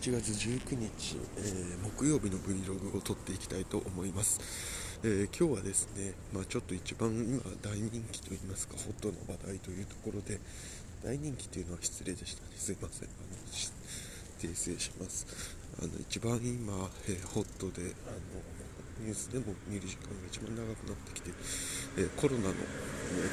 [0.00, 4.40] 11月19日、えー、木曜日の Vlog を撮っていきたいと思います、
[5.02, 10.38] えー、今日はですね、まあ、ちょっと一番今大人気といいますかホットな話題というところで
[11.04, 12.48] 大人気というのは失礼でしたね。
[12.56, 13.08] すいません。
[13.08, 13.36] あの
[14.40, 15.26] 訂正します。
[15.78, 21.30] あの一番今、えー、ホットであのニュースでも見る時間が一番長くなってきて、
[21.98, 22.54] えコロナの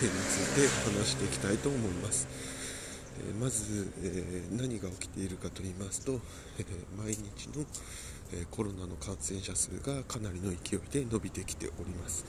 [0.00, 2.26] 件について話していきたいと思います。
[3.40, 6.20] まず、え何が起きているかと言いますと、
[6.58, 6.64] え
[6.96, 7.64] 毎日の、
[8.32, 12.24] えコロナの感染者数がかなりの勢いで伸びてきております。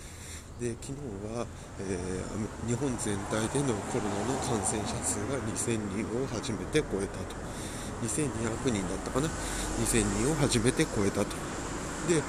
[0.59, 1.45] で昨日は、
[1.79, 1.97] え、
[2.67, 7.35] 日本全体でのコロナの感染者数が2000人を初めて超えたと。
[8.01, 9.27] 2200人だったかな。
[9.81, 11.35] 2000人を初めて超えたと。
[12.07, 12.21] で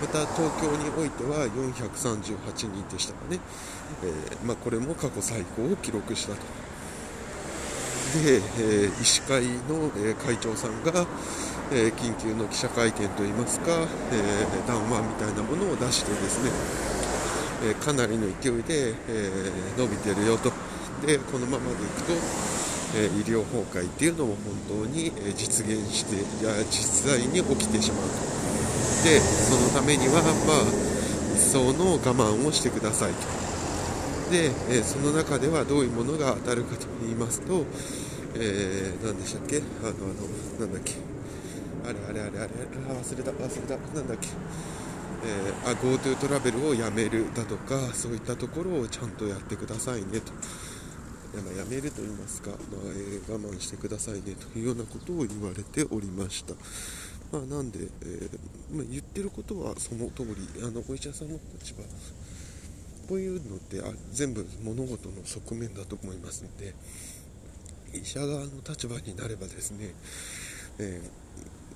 [0.00, 3.40] また東京においては438人でしたかね、
[4.04, 6.38] えー、まあ、これも過去最高を記録したと。
[8.14, 11.06] で、え、医師会の、え、会長さんが、
[11.70, 16.50] え、緊急の記者会見といいますか、え談話みたいなものを出してですね、
[17.62, 20.52] えかなりの勢いで、え伸びてるよと。
[21.06, 22.12] でこのままでいくと、
[22.94, 28.22] え医療崩壊っていうのも本当に、実現していや実際に起きてしまうと。
[29.02, 30.74] でそのためにはまあ
[31.34, 33.47] 一層の我慢をしてくださいと。
[34.30, 37.64] で、えその中ではどういうものが当たるかと言いますと、
[38.34, 39.58] えー、何でしたっけ？
[39.58, 40.94] あの、あの、なんだっけ？
[41.84, 44.28] あれあれあれあれ忘れた、忘れた、なんだっけ？
[45.24, 50.32] えー、GoTo トラベルをやめるだとか、そういったところをちゃんとやってくださいねと。
[51.34, 52.58] や、やめると言いますか、まあ
[52.94, 54.58] えー、我慢してくださいねと。
[54.58, 56.54] いうようなことを言われておりました。
[57.32, 61.82] まあ、なんで、えー、まあ、言ってることはその通り、あのお医者さんの立場
[63.08, 66.74] こういうのってあ全部物事の側面だと思いますので
[67.98, 69.94] 医者側の立場になればですね、
[70.78, 71.00] え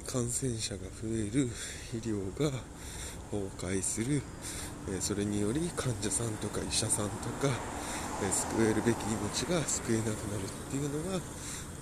[0.04, 1.48] ー、感染者が増える
[1.94, 2.50] 医療が
[3.30, 4.20] 崩壊する、
[4.88, 7.48] えー、それにより患者さんとか医者さんとか、
[8.22, 11.18] えー、救えるべき命が救えなくなるっていうのが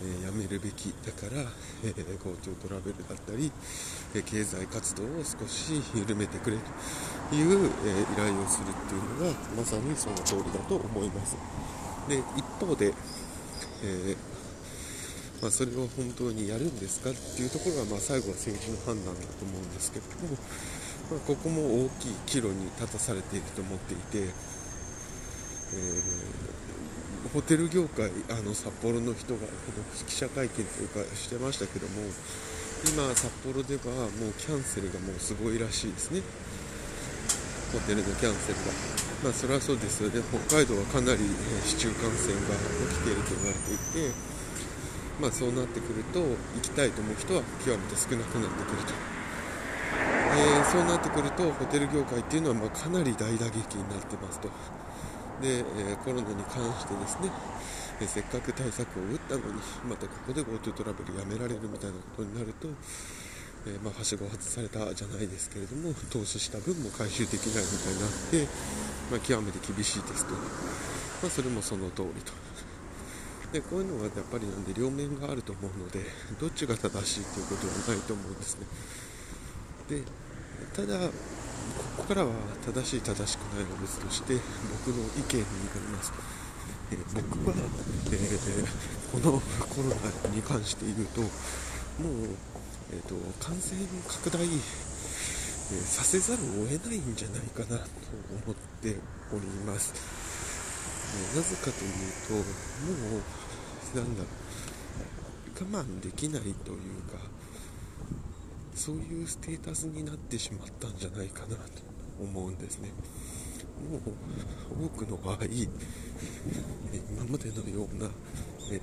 [0.03, 1.43] えやめるべきだから、
[1.85, 3.53] え GoTo トラベルだったり、
[4.15, 6.57] え経済活動を少し緩めてくれ
[7.29, 11.37] という、え依頼をするっていうのがまさにその通りだと思います。
[12.09, 12.95] で一方で、
[13.85, 14.17] え
[15.43, 20.37] まあ、それを本当にやるんですかっていうところは、まあ、最後は政治の判断だと思うんですけども、
[21.11, 26.60] まあ、ここも大きい岐路に立たされていると思っていて、えー
[27.29, 32.01] ホテル業界あの札幌の人がこの記者会見というかしてましたけども
[32.89, 36.23] 今札幌ではもうキャンセルがもうすごいらしいですね。
[37.73, 38.73] ホテルのキャンセルが。
[39.23, 40.23] まあそれはそうですよね。
[40.49, 41.21] 北海道はかなり
[41.67, 42.57] 市中感染が
[42.89, 44.15] 起きていると言われていて
[45.21, 49.21] まあそうなってくると行きたいと思う人は極めて少なくなってくると。
[50.33, 54.49] えー、そうなってくるとホテル業界っていうのはまかなり大打撃になってますと。
[55.41, 57.31] で、えコロナに関してですね、
[58.01, 62.69] えせっかく対策を打ったのにまたここで GoTo トラベルやめられるみたいなことになると、
[63.67, 68.49] えー、まあ、はしご外されたじゃないですけれども投資した分も回収できないみたいになって、
[69.11, 70.41] まあ、極めて厳しいですと、ま
[71.29, 72.33] あ、それもその通りと。
[73.53, 76.01] でこういうのはやっぱりなんで両面があると思うので
[76.41, 78.67] どっちが正しいということはないと思うんですね
[79.89, 80.03] で
[80.73, 81.11] ただ
[82.11, 82.33] からは
[82.67, 84.35] 正しい正しくないは別として
[84.85, 86.13] 僕の意見になります、
[86.91, 88.67] えー、僕は、えー、
[89.15, 89.39] この
[89.71, 89.95] コロ
[90.27, 91.31] ナに関して言うともう、
[92.91, 93.79] えーと、感染
[94.09, 94.51] 拡大、えー、
[95.87, 97.87] させざるを得ないんじゃないかなと
[98.43, 98.97] 思って
[99.31, 99.95] おります、
[101.37, 103.23] なぜかというとも
[103.95, 106.55] うなんだろう我慢できないという
[107.07, 107.23] か
[108.75, 111.91] そういうステータスになってしまったんじゃないかなと。
[112.23, 112.91] 思うんですね。
[113.89, 118.11] もう多くの場合今までのような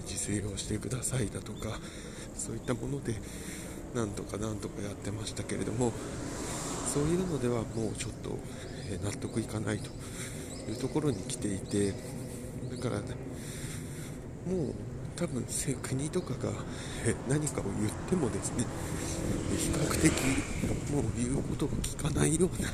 [0.08, 1.80] 自制をしてくださいだとか
[2.36, 3.14] そういったもので
[3.94, 5.92] なんとかなんとかやってましたけれども
[6.94, 8.38] そういうのではもうちょっと
[9.04, 9.90] 納得いかないと
[10.70, 13.16] いうところに来ていてだから、ね、
[14.46, 14.74] もう
[15.16, 15.46] 多分
[15.82, 16.52] 国とかが
[17.28, 18.66] 何かを言ってもですね
[19.58, 20.12] 比較的
[20.92, 22.70] もう言うことを聞かないような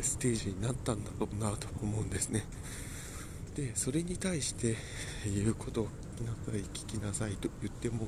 [0.00, 2.44] ステージになったんだろうなと思うんですね。
[3.56, 4.76] でそれに対して
[5.26, 5.88] 言うことを
[6.72, 8.06] 聞きなさいと言っても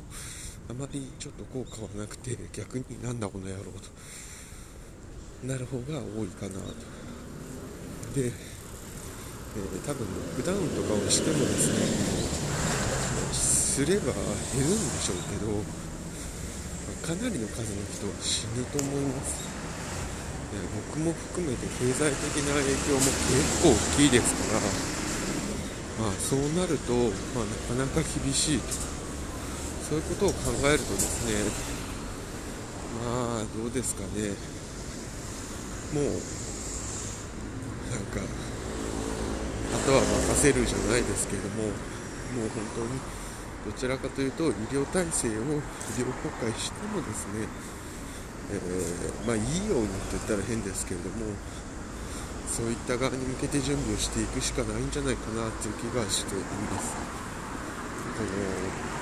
[0.70, 3.90] あまりちょっと効果はなくて逆になんだこの野郎と。
[5.44, 6.60] なる方が多いかなと。
[8.14, 8.32] で、えー、
[9.86, 15.62] 多分ロックダウンとかをしてもですねすれば減るんでしょうけど
[17.06, 19.53] かなりの数の人は死ぬと思います。
[20.92, 26.92] 僕も含めて経済的な影響も結構大きいですから、まあ、そうなると、
[27.34, 28.94] まあ、なかなか厳しいと。
[29.84, 31.34] そういうことを考えるとですね
[33.04, 34.32] まあどうですかね。
[35.92, 36.04] もう
[37.92, 38.24] なんか
[39.74, 42.98] あとは任せるじゃないですけどももう本当に
[43.66, 47.46] どちらかというと医療体制を医療崩壊してもですね、
[48.52, 51.32] えー、まあいいようにと言ったら変ですけれども
[52.46, 56.38] そういった側に向けて準備をしていくしかないんじゃないかなという気がしてい
[56.70, 56.94] ます。
[58.14, 58.94] この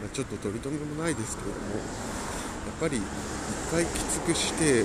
[0.00, 4.84] まあ、ちょっと取り留めもないですけれどもやっぱり1回きつくして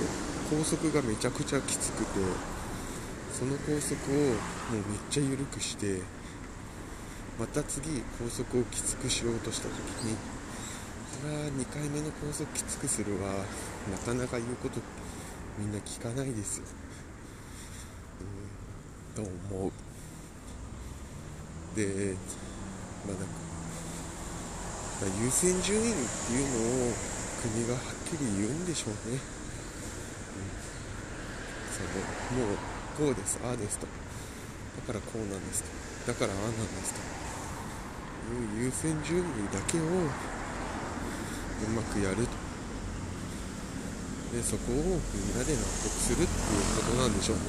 [0.50, 2.20] 高速がめちゃくちゃきつくて
[3.32, 6.00] その高速をもうめっちゃ緩くして
[7.38, 9.74] また次高速をきつくしようとした時
[10.04, 10.16] に
[11.26, 13.44] は2回目の高速きつくするは
[13.90, 14.80] なかなか言うこと
[15.58, 16.58] みんな聞かないです。
[16.58, 16.64] よ、
[19.18, 19.72] うん、と思う。
[21.76, 22.16] で
[23.06, 23.32] まあなんか、
[25.00, 26.92] まあ、優先順位っていうのを
[27.42, 29.20] 国がはっきり言うんでしょうね、うん、
[31.72, 31.82] そ
[32.36, 32.56] のもう
[32.98, 33.86] こうですああですと。
[33.86, 36.12] だからこうなんですと。
[36.12, 37.22] だからああなんですと。
[38.32, 39.82] いう優先順位だけを
[41.66, 42.42] うまくやると。
[44.32, 46.36] でそこをみんなで納得するっていう
[46.80, 47.42] ことなんでしょうね。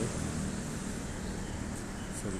[2.19, 2.35] その、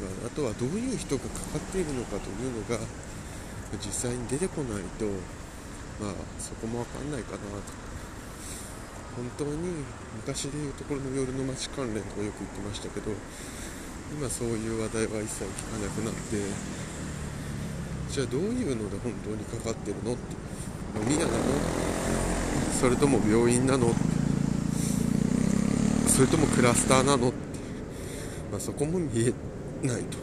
[0.00, 2.80] まあ、あとはどういう人がかかっているのかというのが
[3.84, 5.04] 実際に出てこないと
[6.00, 7.44] まあそこもわかんないかなと。
[9.16, 9.84] 本当に
[10.16, 13.10] 昔でいうところの夜の街関連とかよく言ってましたけど
[14.16, 16.40] 今そういう話題は一切聞かなくなって
[18.08, 20.20] じゃあどういうので本当にかかってるのって。
[20.96, 21.38] 飲み屋なの
[22.80, 23.94] それとも病院なの？
[26.08, 27.28] それともクラスターなの？
[27.28, 27.36] って、
[28.50, 29.32] まあ、そこも見え
[29.86, 30.18] ないと。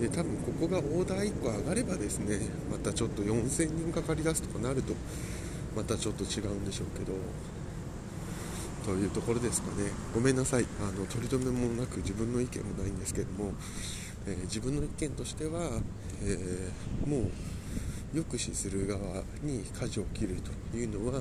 [0.00, 2.38] で多分ここがオーダー1個上がればですね
[2.70, 4.94] またちょっと4000人かかりだすとかなると
[5.74, 7.12] またちょっと違うんでしょうけど
[8.84, 9.90] というところですかね。
[10.14, 10.66] ごめんなさい。
[10.80, 13.52] あの取り留めもなく自分の意見もないんですけども
[14.26, 15.80] えー、自分の意見としては、
[16.22, 17.30] えー、もう
[18.14, 20.36] 抑止する側に舵を切る
[20.72, 21.20] というのは、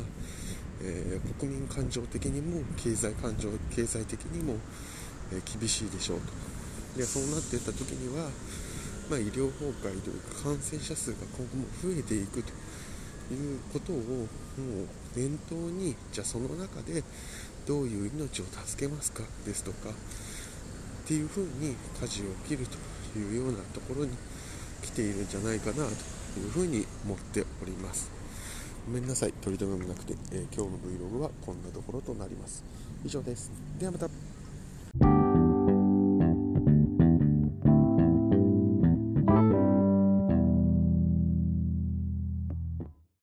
[0.81, 4.56] えー、国民感情的にも経済感情経済的にも、
[5.31, 6.31] え厳しいでしょうと。
[6.98, 8.30] でそうなっていった時には、
[9.10, 12.51] まあ、医療崩壊というか感染者数が今後も増えていくと
[13.34, 14.28] いうことをもう
[15.16, 17.04] 念頭にじゃあその中で
[17.68, 22.66] どういう命を助けますかですとかっていうふうに舵を切る
[23.13, 24.12] というようなところに
[24.81, 26.16] 来ているんじゃないかなと。
[26.38, 28.12] というふうに思っております。
[28.86, 29.34] ごめんなさい。
[29.42, 32.63] 取り留めもなくて、えー、今日の Vlog はこんなところとなります。
[33.04, 33.51] 以上です。
[33.80, 34.07] ではまた。